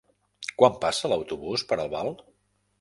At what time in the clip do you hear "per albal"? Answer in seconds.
1.73-2.13